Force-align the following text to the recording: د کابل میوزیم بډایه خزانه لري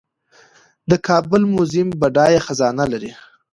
د 0.89 0.91
کابل 1.07 1.41
میوزیم 1.53 1.87
بډایه 2.01 2.39
خزانه 2.45 2.85
لري 2.91 3.11